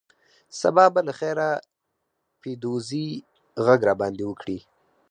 [0.59, 1.49] سبا به له خیره
[2.41, 3.07] پیدوزي
[3.65, 4.59] غږ در باندې وکړي.